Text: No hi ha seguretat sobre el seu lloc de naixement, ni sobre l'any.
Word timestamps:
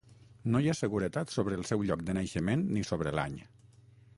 No 0.53 0.61
hi 0.63 0.69
ha 0.71 0.73
seguretat 0.77 1.33
sobre 1.35 1.59
el 1.61 1.67
seu 1.73 1.85
lloc 1.91 2.07
de 2.09 2.15
naixement, 2.19 2.65
ni 2.73 2.85
sobre 2.93 3.15
l'any. 3.19 3.37